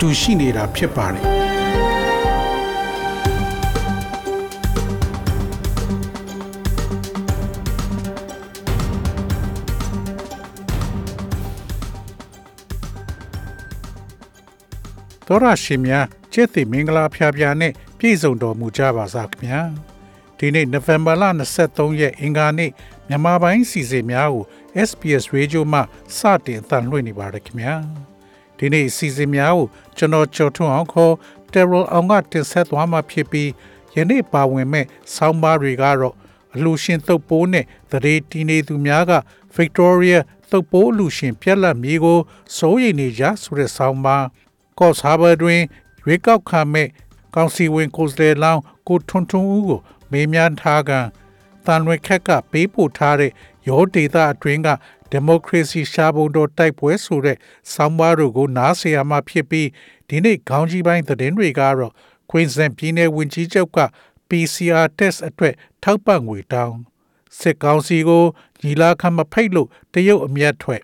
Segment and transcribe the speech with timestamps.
[0.00, 1.24] တူရှိနေတာဖြစ်ပါတယ်
[15.26, 15.94] တော်ရရှိမြ
[16.32, 19.60] ကျက်သိမင်္ဂလာဖျားဖျားနဲ့ပြည့်စုံတော်မူကြပါစားခင်ဗျာ
[20.38, 21.24] ဒီနေ့နိုဝင်ဘာလ
[21.62, 22.70] 23ရက်အင်္ဂါနေ့
[23.08, 24.44] မြန်မာပိုင်းစီစဉ်များကို
[24.88, 25.80] SPS Radio မှ
[26.16, 27.74] စတင်အသံလွှင့်နေပါတယ်ခင်ဗျာ
[28.60, 31.14] ဒီနေ့စီစဉ်များကိုကျွန်တော်ကျော်ထွန်းအောင်ခေါ်
[31.52, 33.50] Terrell အောင်ကတင်ဆက်သွားမှာဖြစ်ပြီး
[33.96, 36.14] ယနေ့ပါဝင်မဲ့ဆောင်းပါးတွေကတော့
[36.54, 39.12] အလူရှင်သုတ်ပိုးနဲ့သရေတီနေသူများက
[39.56, 40.18] Victoria
[40.50, 42.18] သုတ်ပိုးအလူရှင်ပြက်လက်မြေကို
[42.56, 44.24] စိုးရိမ်နေကြဆိုတဲ့ဆောင်းပါး
[44.78, 45.60] ကော့စ်ဟာဘာတွင်
[46.02, 46.88] ရွေးကောက်ခံမဲ့
[47.34, 50.90] ကောင်စီဝင်ကိုယ်စားလှယ်လောင်းကိုထွန်းထွန်းဦးကိုမေးမြန်းထားက
[51.66, 53.32] တန်ရွေခက်ကပေးပို့ထားတဲ့
[53.68, 54.68] ရောဒေတာအတွင်းက
[55.10, 57.36] ဒီမိုကရေစီရှားပုံတော်တိုက်ပွဲဆိုတဲ့
[57.72, 59.68] ဆောင်းပါးတို့ကိုနားဆင်ရမှာဖြစ်ပြီး
[60.08, 61.92] ဒီနေ့ခေါင်းကြီးပိုင်းသတင်းတွေကတော့
[62.30, 63.78] Queensland ပြည်နယ်ဝန်ကြီးချုပ်က
[64.28, 66.76] PCR test အတွက်ထောက်ပံ့ငွေတောင်း
[67.40, 68.24] စစ်ကောင်စီကို
[68.62, 70.82] ညီလာခံမဖိတ်လို့တရုတ်အမျက်ထွက်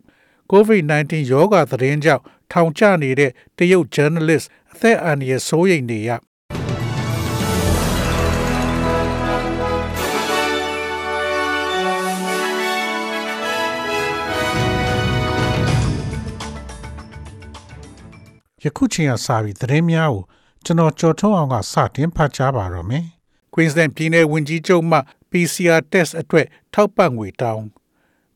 [0.52, 6.10] COVID-19 ရောဂါသတင်းကြောင့်ထောင်ချနေတဲ့တရုတ် journalist အသက်အန္တရာယ်စိုးရိမ်နေရ
[18.66, 20.22] ယခုချိန်ကစပြီးသတင်းများကို
[20.64, 23.04] ကျွန်တော်ကြော်ထုတ်အောင်ကစတင်ဖတ်ကြားပါတော့မယ်။
[23.52, 24.98] Queensland ပြည်နယ်ဝန်ကြီးချုပ်မှ
[25.30, 27.64] PCR test အတွက်ထောက်ပံ့ငွေတောင်း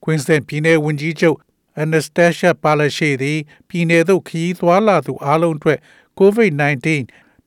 [0.02, 1.38] Queensland ပြည်နယ်ဝန်ကြီးချုပ်
[1.82, 5.78] Anastasia Palaszczuk သည်ပြည်내သို့ခရီးသွားလာသူအလုံးအတွက်
[6.18, 6.86] COVID-19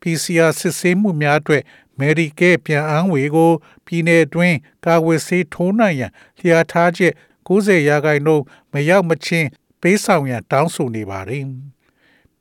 [0.02, 1.64] PCR စစ်ဆေးမှုများအတွက်
[2.00, 3.52] Medicare ပြန်အန်းဝေကို
[3.86, 7.14] ပြည်내အတွင်းကာဝယ်ဆေးထိုးနှံရန်လျာထားချက်
[7.48, 9.48] 90ရာခိုင်နှုန်းမရောက်မချင်း
[9.82, 11.46] ပေးဆောင်ရန်တောင်းဆိုနေပါသည်။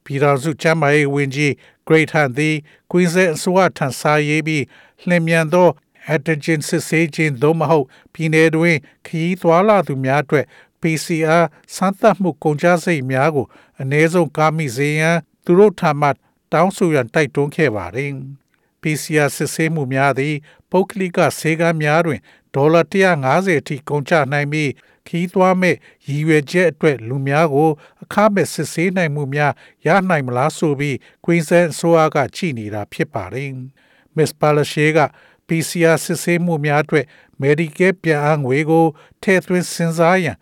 [0.04, 1.52] ပြည်တော်စုချမ်းမာရေးဝန်ကြီး
[1.88, 2.56] Great Hunt သည်
[2.90, 4.64] Queensland အစိုးရထံစာရေးပြီး
[5.08, 5.68] လျင်မြန်သော
[6.14, 8.76] antigen စစ်ဆေးခြင်းသို့မဟုတ်ပြည်내တွင်
[9.06, 10.46] ခရီးသွားလာသူများအတွက်
[10.80, 13.46] PCR စမ်းသပ်မှုကုန်ကျစရိတ်များကို
[13.80, 16.08] အ ਨੇ ဆုံးကားမိစေရန်သူတို့ထံမှ
[16.52, 18.10] တောင်းဆိုရန်တိုက်တွန်းခဲ့ပါတယ်။
[18.82, 20.34] PCR စစ်ဆေးမှုများသည်
[20.70, 22.20] ပုဂ္ဂလိကဆေးကမ်းများတွင်
[22.54, 22.82] ဒေါ်လာ
[23.22, 24.70] 150အထိကုန်ကျနိုင်ပြီး
[25.08, 25.76] ခီးသွားမဲ့
[26.06, 27.70] ရည်ရွယ်ချက်အတွက်လူများကို
[28.02, 29.52] အခမဲ့စစ်ဆေးနိုင်မှုများ
[29.86, 33.50] ရနိုင်မလားဆိုပြီး Queensland အစိုးရကကြည်နေတာဖြစ်ပါတယ်။
[34.16, 35.00] Miss Palaszczuk က
[35.48, 37.06] PCR စစ်ဆေးမှုများအတွက်
[37.42, 38.86] Medicare ပြန်အငွေကို
[39.22, 40.36] ထည့်သွင်းစဉ်းစားရန်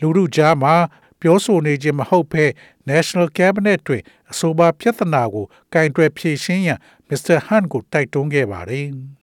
[0.00, 0.74] လူမှုကြားမှာ
[1.20, 2.44] ပြောဆိုနေခြင်းမဟုတ်ဘဲ
[2.90, 6.78] National Cabinet တွင်အဆိုပါပြဿနာကိုကင်တွယ်ဖြေရှင်းရန်
[7.08, 7.36] Mr.
[7.46, 8.88] Hunt ကိုတိုက်တွန်းခဲ့ပါတယ်။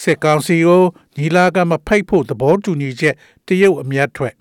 [0.00, 0.82] စစ်ကောင်စီကို
[1.16, 3.14] ညီလာခံမဖိတ်ဖို့သဘောတူညီချက်
[3.46, 4.34] တရုတ်အမျက်ထွက်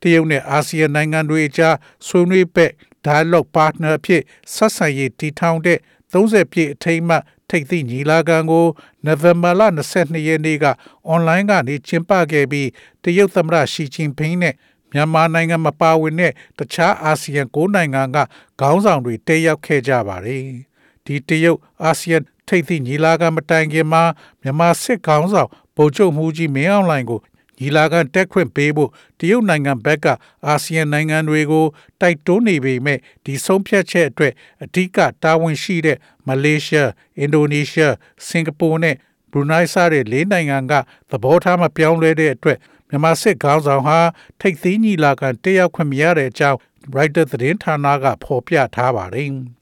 [0.00, 2.72] တရုတ်နဲ့အာဆီယံနိုင်ငံတွေအကြားဆွေးနွေးဘက်
[3.06, 4.22] dialogue partner အဖြစ်
[4.54, 5.78] ဆက်ဆံရေးတည်ထောင်တဲ့
[6.12, 8.66] 30ပြည့်အထိမ်းအမှတ်ထိပ်သီးညီလာခံကို
[9.04, 9.62] နိုဝင်ဘာလ
[9.94, 10.66] 22ရက်နေ့က
[11.06, 12.68] အွန်လိုင်းကနေကျင်းပခဲ့ပြီး
[13.02, 14.54] တရုတ်သမ္မတရှီကျင်ဖင်းနဲ့
[14.92, 18.16] မြန်မာနိုင်ငံမပါဝင်တဲ့တခြားအာဆီယံ၉နိုင်ငံက
[18.60, 20.42] ခေါင်းဆောင်တွေတက်ရောက်ခဲ့ကြပါတယ်။
[21.04, 24.02] ဒီတရုတ်အာဆီယံ ထိပ်သီးညီလာခံမတိုင်ခင်မှာ
[24.42, 27.20] မြန်မာစစ်ခေါင်းဆောင်ဗိုလ်ချုပ်မှုကြီးမင်းအောင်လှိုင်ကို
[27.58, 30.06] ညီလာခံတက်ခွင့်ပေးဖို့တရုတ်နိုင်ငံဘက်က
[30.46, 31.66] အာဆီယံနိုင်ငံတွေကို
[32.00, 34.32] တိုက်တွန်းနေပေမဲ့ဒီဆုံးဖြတ်ချက်အတွက်
[34.64, 36.88] အဓိကတာဝန်ရှိတဲ့မလေးရှား၊
[37.18, 37.92] အင်ဒိုနီးရှား၊
[38.26, 38.96] စင်ကာပူနဲ့
[39.32, 40.72] ဘရူနိုင်းစတဲ့လေးနိုင်ငံက
[41.10, 42.58] သဘောထားမပြောင်းလဲတဲ့အတွက်
[42.88, 43.98] မြန်မာစစ်ခေါင်းဆောင်ဟာ
[44.40, 46.58] ထိပ်သီးညီလာခံတက်ရောက်ခွင့်မရတဲ့အကြောင်း
[46.92, 49.32] Writer သတင်းဌာနကဖော်ပြထားပါတယ်။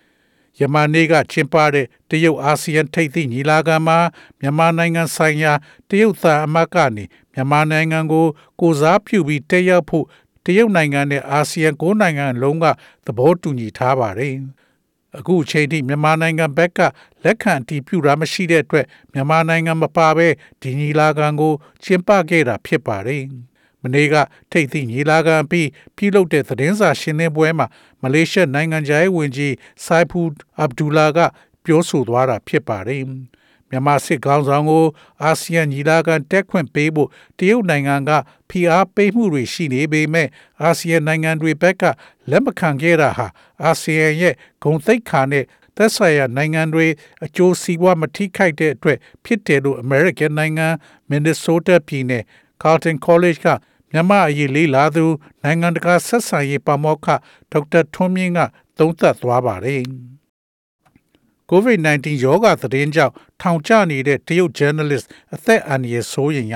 [0.60, 3.98] ယမန်နေ့ကကျင်းပတဲ့တရုတ်အာဆီယံထိပ်သီးညီလာခံမှာ
[4.40, 5.52] မြန်မာနိုင်ငံဆိုင်ရာ
[5.88, 8.26] တရုတ်သံအမတ်ကနေမြန်မာနိုင်ငံကို
[8.60, 10.06] ကိုစားပြုပြီးတက်ရောက်ဖို့
[10.44, 12.66] တရုတ်နိုင်ငံနဲ့အာဆီယံ၉နိုင်ငံလုံးက
[13.06, 14.34] သဘောတူညီထားပါတယ်။
[15.18, 16.80] အခုအချိန်ထိမြန်မာနိုင်ငံဘက်က
[17.24, 20.28] လက်ခံတည်ပြုတာမရှိတဲ့အတွက်မြန်မာနိုင်ငံမပါဘဲ
[20.60, 21.52] ဒီညီလာခံကို
[21.84, 23.22] ကျင်းပခဲ့တာဖြစ်ပါတယ်။
[23.55, 23.55] မ
[23.94, 24.14] နေ့က
[24.52, 27.66] ထိပ်သီးညီလာခံပြီးပြုလုပ်တဲ့သတင်းစာရှင်းလင်းပွဲမှာ
[28.02, 29.54] မလေးရှားနိုင်ငံသားရေးဝန်ကြီး
[29.84, 30.20] ဆိုင်ဖူ
[30.58, 31.18] အဗ်ဒူလာက
[31.64, 33.04] ပြောဆိုသွားတာဖြစ်ပါတယ်။
[33.70, 34.84] မြန်မာစစ်ကောင်ဆောင်ကို
[35.22, 38.10] အာဆီယံညီလာခံတက်ခွင့်ပေးဖို့တရုတ်နိုင်ငံက
[38.50, 40.28] ဖိအားပေးမှုတွေရှိနေပေမဲ့
[40.62, 41.82] အာဆီယံနိုင်ငံတွေဘက်က
[42.30, 43.26] လက်မခံခဲ့တာဟာ
[43.64, 45.44] အာဆီယံရဲ့ဂုဏ်သိက္ခာနဲ့
[45.76, 46.86] သက်ဆိုင်ရာနိုင်ငံတွေ
[47.24, 50.68] အကျိုးစီးပွားမထိခိုက်တဲ့အတွက်ဖြစ်တယ်လို့ American နိုင်ငံ
[51.08, 52.24] မင်နီဆိုးတာပြည်နယ်
[52.62, 53.48] Carleton College က
[53.92, 55.04] မြန်မာအရေးလေးလာသူ
[55.42, 57.06] နိုင်ငံတကာဆက်ဆံရေးပါမောက္ခ
[57.52, 58.38] ဒေါက်တာထွန်းမြင့်က
[58.78, 59.82] သုံးသပ်သွားပါတယ်။
[61.50, 66.54] COVID-19 ရောဂါသတင်းကြောင့်ထောင်ကျနေတဲ့တရုတ် journalist အသက်အန္တရာယ်ဆိုးရင်ရ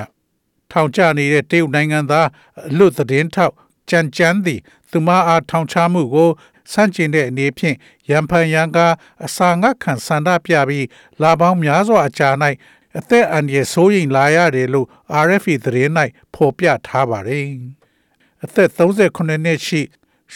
[0.73, 2.29] ထောင်ကျနေတဲ့တရုတ်နိုင်ငံသား
[2.69, 3.55] အလွတ်သတင်းထောက်
[3.91, 4.61] ကြံကြမ်းသည်
[4.91, 6.31] သူမအားထောင်ချမှုကို
[6.73, 7.77] စန့်ကျင်တဲ့အနေဖြင့်
[8.11, 8.95] ရန်ဖန်ရန်ကား
[9.25, 10.87] အစာငတ်ခံဆန္ဒပြပြီး
[11.23, 12.29] လာပေါင်းများစွာအကြာ၌
[12.99, 14.87] အသက်အန္တရာယ်ဆိုးရင်လာရတယ်လို့
[15.27, 15.93] RFA သတင်း၌
[16.35, 17.47] ဖော်ပြထားပါတယ်။
[18.45, 19.81] အသက်38နှစ်ရှိ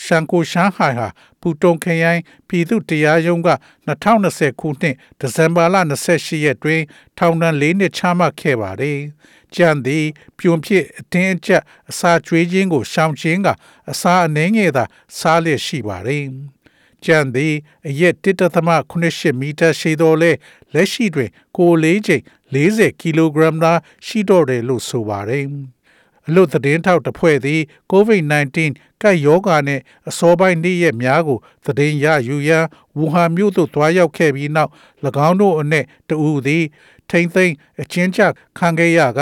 [0.03, 1.09] ရှန်ကိုရှန်ဟိုင်ဟာ
[1.41, 3.51] ပူတုံခရိုင်ပြည်သူတရားရုံးက
[3.89, 5.77] 2020ခုနှစ်ဒီဇင်ဘာလ
[6.11, 6.83] 28ရက်တွင်
[7.19, 8.99] ထောင်ဒဏ်၄နှစ်ချမှတ်ခဲ့ပါတယ်။
[9.55, 10.05] ကြံသည်
[10.39, 13.49] ပြုံဖြစ်အတင်းအကျပ်အစာကျွေးခြင်းကိုရှောင်ခြင်းက
[13.91, 14.85] အစာအနှဲငယ်သာ
[15.19, 16.27] စားလျက်ရှိပါတယ်။
[17.05, 17.55] ကြံသည်
[17.89, 20.33] အရက်1.8မီတာရှိတော်လဲ
[20.75, 22.23] လက်ရှိတွင်ကိုလေးချိန်
[22.57, 23.73] 40ကီလိုဂရမ်သာ
[24.07, 25.45] ရှိတော့တယ်လို့ဆိုပါတယ်။
[26.27, 27.61] အလို့သတင်းထောက်တစ်ဖွဲ့သည်
[27.93, 28.59] COVID-19
[29.03, 32.65] ကပ်ရောဂါနှင့်အစောပိုင်းနေ့ရက်များကိုသတင်းရယူရန်
[32.97, 34.71] ဝူဟန်မြို့သို့သွားရောက်ခဲ့ပြီးနောက်၎
[35.29, 36.65] င်းတို့အနက်တဦးသည်
[37.11, 38.21] ထိမ့်သိမ်းအချင်းချ
[38.59, 39.21] ခံခဲ့ရက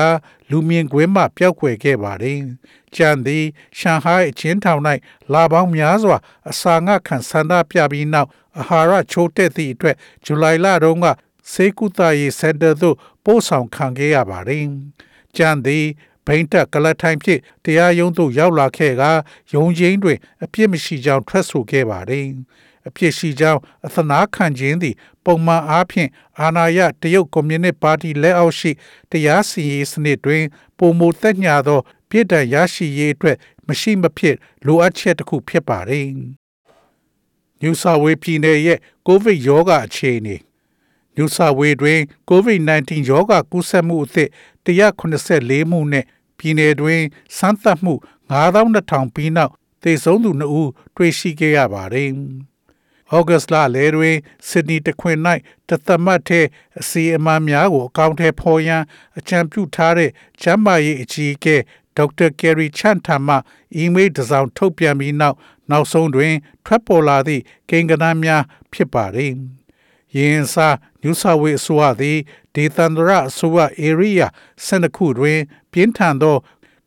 [0.51, 2.39] လူမြင်ကွင်းမှပျောက်ကွယ်ခဲ့ပါသည်။
[2.95, 3.45] ကျန်သည်
[3.79, 4.83] ရှန်ဟိုင်းအချင်းထောင်၌
[5.33, 6.17] လာပေါင်းများစွာ
[6.51, 8.29] အစာငတ်ခံဆန္ဒပြပြီးနောက်
[8.59, 11.07] အာဟာရချိုးတက်သည့်အတွက်ဇူလိုင်လတုန်းက
[11.51, 14.65] စေကုသရေးစင်တာသို့ပို့ဆောင်ခံခဲ့ရပါတယ်။
[15.37, 15.87] ကျန်သည်
[16.27, 19.05] ဘိန်းတက်ကလတ်ထိုင်ဖြစ်တရားရုံးသို့ရောက်လာခဲ့က
[19.55, 22.27] ယုံချင်းတွင်အပြစ်မရှိကြောင်းထွက်ဆိုခဲ့ပါတယ်။
[22.89, 24.95] အပြစ်ရှိကြောင်းအသနာခံခြင်းသည်
[25.25, 26.11] ပုံမှန်အားဖြင့်
[26.41, 28.71] အာဏာရတရုတ်ကွန်မြူနစ်ပါတီလက်အောက်ရှိ
[29.11, 30.45] တရားစီရင်စနစ်တွင်
[30.79, 33.37] ပုံမသက်ညာသောပြည်ထရရှိရေးအတွက်
[33.67, 34.37] မရှိမဖြစ်
[34.67, 36.09] လိုအပ်ချက်တစ်ခုဖြစ်ပါတယ်။
[37.63, 40.37] New South Wales ပြည်နယ်ရဲ့ကိုဗစ်ရောဂါအခြေအနေ
[41.17, 42.01] ညူဆာဝေတွင်
[42.31, 44.29] COVID-19 ရောဂါကူးစက်မှုအသစ်
[44.65, 46.05] 184မှုနဲ့
[46.39, 47.03] ပြည်내တွင်
[47.37, 47.95] စမ်းသပ်မှု
[48.31, 52.11] 9200ပြီးနောက်သေဆုံးသူ2ဦးတွေ့ရှိခဲ့ရပါတယ်။
[53.17, 54.17] ဩဂတ်လလယ်တွင်
[54.49, 55.19] စစ်ဒနီတခွင်၌
[55.69, 56.41] တသမတ်ထဲ
[56.81, 58.83] အစီအမံများကိုအကောင့်ထဲဖော်ရန်
[59.19, 60.11] အကြံပြုထားတဲ့
[60.41, 61.57] ကျန်းမာရေးအကြီးအကဲ
[61.97, 63.37] ဒေါက်တာကယ်ရီချန်ထံမှ
[63.77, 65.37] အီးမေးလ်တစ်စောင်ထုတ်ပြန်ပြီးနောက်
[65.71, 66.35] နောက်ဆုံးတွင်
[66.67, 68.43] ထွက်ပေါ်လာသည့်ကိန်းဂဏန်းများ
[68.73, 69.33] ဖြစ်ပါတယ်။
[70.17, 70.69] ယင်းစာ
[71.03, 72.19] ညူဆာဝေအစိုးရသည်
[72.55, 74.27] ဒေသန္တရအစိုးရ area
[74.67, 75.41] 12ခုတွင်
[75.73, 76.37] ပြင်းထန်သော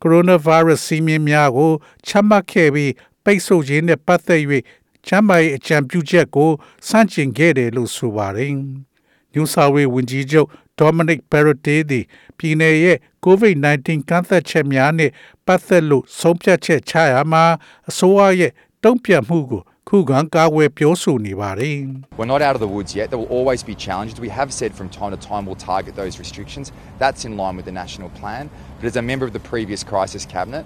[0.02, 1.72] ကိုရိုနာဗိုင်းရပ်စ်စီးမြင်များကို
[2.08, 2.92] ချမှတ်ခဲ့ပြီး
[3.24, 4.42] ပိတ်ဆို့ခြင်းနှင့်ပတ်သက်၍
[5.08, 6.52] ချမ်းမာရေးအကြံပြုချက်ကို
[6.88, 8.52] စန့်ကျင်ခဲ့တယ်လို့ဆိုပါတယ်။
[9.34, 10.50] ညူဆာဝေဝန်ကြီးချုပ်
[10.80, 12.06] Dominic Perrottet သည်
[12.38, 15.14] ပြည်내ရဲ့ COVID-19 ကန့်သက်ချက်များနှင့်
[15.46, 17.44] ပတ်သက်လို့ဆုံးဖြတ်ချက်ချရာမှာ
[17.90, 18.52] အစိုးရရဲ့
[18.84, 21.77] တုံ့ပြန်မှုကို ခုခံကာကွယ်ပြောဆိုနေပါတယ်
[22.19, 23.07] We're not out of the woods yet.
[23.11, 24.15] There will always be challenges.
[24.29, 26.67] We have said from time to time we'll target those restrictions.
[27.03, 28.45] That's in line with the national plan.
[28.79, 30.65] But as a member of the previous crisis cabinet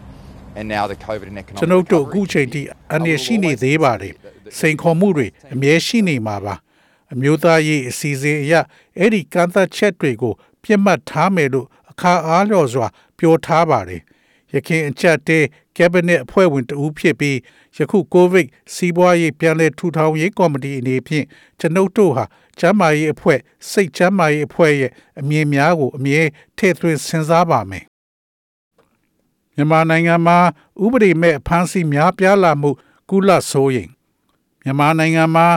[0.59, 2.63] and now the COVID and economic ကျွန်ုပ်တို့အခု recovery, ချိန်ထိ
[2.95, 4.15] အနေရှိနေသေးပါတယ်
[4.59, 6.55] စိန်ခေါ်မှုတွေအမြဲရှိနေမှာပါ
[7.15, 8.55] အမျိုးသားရေးအစီအစဉ်အရ
[8.99, 10.33] အဲ့ဒီကန့်သက်ချက်တွေကို
[10.63, 12.87] ပြစ်မှတ်ထားမယ်လို့အခါအားလျော်စွာ
[13.19, 14.01] ပြောထားပါတယ်
[14.53, 15.39] ရခင်အချက်တဲ
[15.80, 17.38] ကက်ဘိနက်အဖွဲ့ဝင်တဦးဖြစ်ပြီး
[17.78, 21.26] ယခုကိုဗစ်စီးပွားရေးပြန်လည်ထူထောင်ရေးကော်မတီအနေဖြင့်
[21.60, 22.26] ကျွန်ုပ်တို့ဟာ
[22.60, 23.40] ကျန်းမာရေးအဖွဲ့
[23.72, 26.22] စိတ်ကျန်းမာရေးအဖွဲ့ရဲ့အမြင်များကိုအမြဲ
[26.58, 27.86] ထည့်သွင်းစဉ်းစားပါမယ်
[29.56, 30.38] မြန်မာနိုင်ငံမှာ
[30.84, 32.72] ဥပဒေမဲ့ဖမ်းဆီးများပြားလာမှု
[33.10, 33.90] ကုလဆိုရင်
[34.64, 35.48] မြန်မာနိုင်ငံမှာ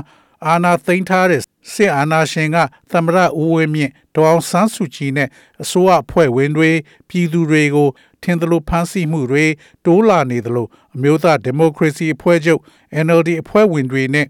[0.47, 1.41] အာဏာသိမ်းထားတဲ့
[1.73, 2.57] စစ်အာဏာရှင်က
[2.91, 5.29] သမရဦးဝင်းမြင့်ဒေါအောင်ဆန်းစုကြည်နဲ့
[5.63, 6.71] အစိုးရအဖွဲ့ဝင်တွေ
[7.09, 7.89] ပြည်သူတွေကို
[8.23, 9.45] ထင်သလိုဖမ်းဆီးမှုတွေ
[9.85, 12.61] တိုးလာနေသလိုအမျိုးသားဒီမိုကရေစီအဖွဲ့ချုပ်
[13.05, 14.27] NLD အဖွဲ့ဝင်တွေနဲ့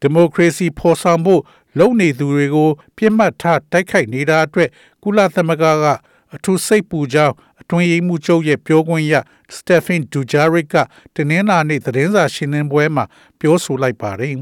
[0.00, 1.42] ဒီမိုကရေစီဖော်ဆောင်ဖို့
[1.78, 4.68] လုံနေသူတွေကိုပြစ်မှတ်ထားတိုက်ခိုက်နေတာအတွက်
[5.02, 5.86] ကုလသမဂ္ဂက
[6.34, 9.14] အထူးစိတ်ပူကြောင်းအတွင်းရေးမှူးချုပ်ရဲ့ပြောခွင့်ရ
[9.54, 10.74] စတက်ဖင်ဒူဂျာရစ်က
[11.14, 13.04] တနင်္လာနေ့သတင်းစာရှင်းလင်းပွဲမှာ
[13.40, 14.36] ပြောဆိုလိုက်ပါတယ်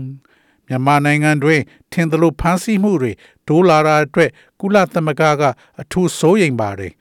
[0.70, 1.60] မြန်မာနိုင်ငံတွင်
[1.92, 3.12] ထင်သလိုဖမ်းဆီးမှုတွေ
[3.48, 5.42] ဒိုးလာတာအတွက်ကုလသမဂ္ဂက
[5.80, 6.92] အထူးစိုးရိမ်ပါတယ်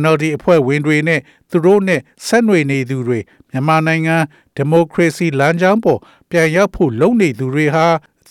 [0.00, 1.20] NLD အဖွဲ့ဝင်တွေနဲ့
[1.50, 3.18] သူတို့နဲ့ဆက်နွယ်နေသူတွေ
[3.50, 4.16] မြန်မာနိုင်ငံ
[4.56, 7.86] ဒီမိုကရေစီလမ်းကြောင်းပေါ်ပြန်ရောက်ဖို့လုပ်နေသူတွေဟာ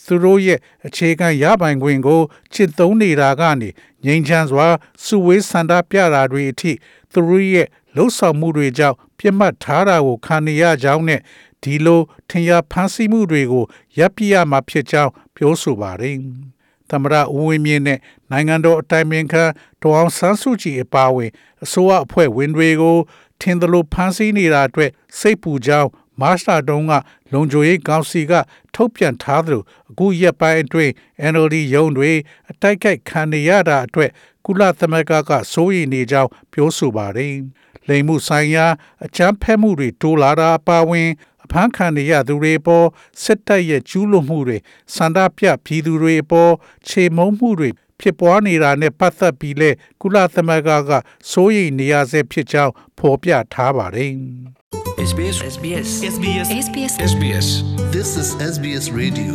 [0.05, 2.21] သူတို့ရဲ့အခြေခံရပိုင်ခွင့်ကို
[2.53, 3.69] ချစ်သုံးနေတာကနေ
[4.05, 4.67] ငြိမ်းချမ်းစွာ
[5.03, 6.71] စုဝေးဆန္ဒပြတာတွေအထိ
[7.13, 11.21] သူတို့ရဲ့လှုပ်ဆောင်မှုတွေကြောင့်ပြစ်မှတ်ထားတာကိုခံနေရကြောင်းနဲ့
[11.63, 13.65] ဒီလိုထင်ရဖန်ဆီးမှုတွေကို
[13.97, 16.17] ရပ်ပြရမှာဖြစ်ကြောင်းပြောဆိုပါတယ်။
[16.89, 17.99] သမရဦးဝင်းမြင့်နဲ့
[18.31, 19.43] နိုင်ငံတော်အတိုင်ပင်ခံ
[19.81, 21.31] ဒေါအောင်ဆန်းစုကြည်အပါအဝင်
[21.63, 22.97] အစိုးရအဖွဲ့ဝင်တွေကို
[23.41, 25.89] ထင်သလိုဖမ်းဆီးနေတာအတွက်စိတ်ပူကြောင်း
[26.21, 26.93] မတ်လတုန်းက
[27.33, 28.33] လုံခြုံရေးကောင်စီက
[28.75, 30.91] ထုတ်ပြန်ထားသလိုအခုရက်ပိုင်းအတွင်း
[31.31, 32.11] NLD ရုံးတွေ
[32.51, 34.11] အတိုက်ခိုက်ခံနေရတာအတွက်
[34.45, 37.35] ကုလသမဂ္ဂကစိုးရိမ်နေကြောင်းပြောဆိုပါတယ်။
[37.87, 38.65] လိမ်မှုဆိုင်ရာ
[39.05, 41.09] အကြမ်းဖက်မှုတွေတိုးလာတာအပါအဝင်
[41.47, 42.87] အဖမ်းခံနေရသူတွေပေါ်
[43.23, 44.57] စစ်တပ်ရဲ့ကျူးလွန်မှုတွေ
[44.95, 46.53] စန္ဒပြပြည်သူတွေပေါ်
[46.87, 49.69] ခြေမုံမှုတွေဖြစ်ပွားနေတာနဲ့ပတ်သက်ပြီးလဲ
[50.01, 50.91] ကုလသမဂ္ဂက
[51.31, 54.13] စိုးရိမ်နေရဆဲဖြစ်ကြောင်းဖော်ပြထားပါတယ်။
[55.09, 57.47] SBS SBS SBS SBS SBS
[57.95, 59.33] This is SBS Radio.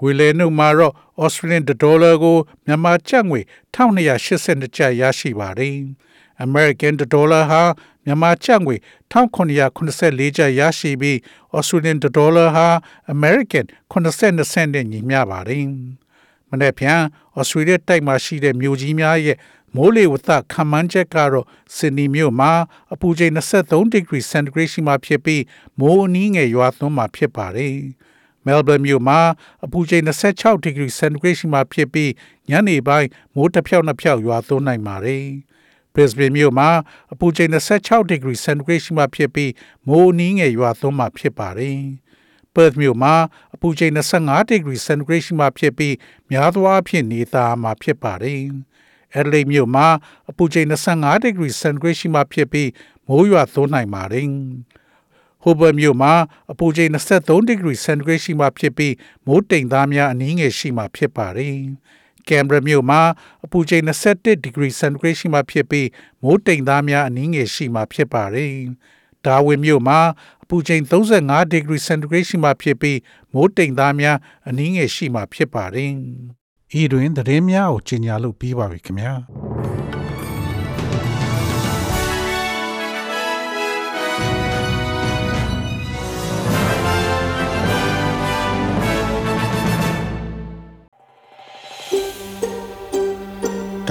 [0.00, 3.40] ငွေလဲနှုန်းမှာတော့ Australian dollar ကိုမြန်မာကျပ်ငွေ
[3.74, 5.76] 1282ကျပ်ရရှိပါတယ်။
[6.46, 7.62] American dollar ဟာ
[8.04, 8.76] မြန်မာကျပ်ငွေ
[9.12, 11.16] 1984ကျပ်ရရှိပြီး
[11.56, 12.68] Australian dollar ဟာ
[13.14, 15.64] American 82စင့်နဲ့ညီမျှပါတယ်။
[16.50, 17.00] မနေ့ပြန်
[17.38, 19.36] Australia တိုက်မှာရှိတဲ့မြို့ကြီးများရဲ့
[19.76, 21.46] မိုးလေဝသခန့်မှန်းချက်ကတော့
[21.76, 22.52] ဆင်နီမြို့မှာ
[22.92, 25.42] အပူချိန်23 degree centigrade ရှိမှဖြစ်ပြီး
[25.78, 27.76] မိုးအနည်းငယ်ရွာသွန်းမှာဖြစ်ပါတယ်။
[28.46, 29.20] မဲလ်ဘန်မြို့မှာ
[29.64, 32.10] အပူချိန်26 degree centigrade ရှိမှဖြစ်ပြီး
[32.50, 35.26] ညနေပိုင်းမိုးတစ်ဖြောက်နှစ်ဖြောက်ရွာသွန်းနိုင်ပါတယ်။
[35.94, 36.68] Brisbane မြို့မှာ
[37.12, 39.52] အပူချိန်26 degree centigrade ရှိမှဖြစ်ပြီး
[39.86, 41.80] မိုးအနည်းငယ်ရွာသွန်းမှာဖြစ်ပါတယ်။
[42.54, 43.14] Perth မြို့မှာ
[43.54, 45.94] အပူချိန်25 degree centigrade ရှိမှဖြစ်ပြီး
[46.30, 48.40] များသောအားဖြင့်နေသားမှာဖြစ်ပါတယ်။
[49.18, 49.86] Adelaide မြို့မှာ
[50.30, 52.68] အပူချိန်25 degree centigrade ရှိမှဖြစ်ပြီး
[53.08, 54.26] မိုးရွာသွန်းနိုင်ပါတယ်။
[55.42, 56.12] ဟိုဘယ်မြို့မှာ
[56.52, 58.94] အပူချိန်23 degree centigrade ရှိမှဖြစ်ပြီး
[59.26, 61.56] မိုးတိမ်သားများအနည်းငယ်ရှိမှဖြစ်ပါတယ်။
[62.28, 63.00] ကင်ဘရာမြို့မှာ
[63.44, 65.88] အပူချိန်21 degree centigrade ရှိမှဖြစ်ပြီး
[66.22, 68.52] မိုးတိမ်သားများအနည်းငယ်ရှိမှဖြစ်ပါတယ်။
[69.26, 70.00] ဒါဝင်မြို့မှာ
[70.42, 72.98] အပူချိန်35 degree centigrade ရှိမှဖြစ်ပြီး
[73.32, 74.16] မိုးတိမ်သားများ
[74.48, 75.90] အနည်းငယ်ရှိမှဖြစ်ပါတယ်။
[76.80, 79.14] ဤတွင်သတင်းများကိုကြီးညာလို့ပြီးပါပြီခင်ဗျာ။။